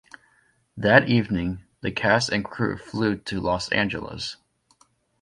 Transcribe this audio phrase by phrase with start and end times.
[0.75, 4.35] That evening, the cast and crew flew to Los Angeles.